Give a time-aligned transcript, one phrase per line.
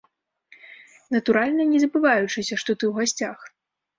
[1.15, 3.39] Натуральна, не забываючыся, што ты ў гасцях.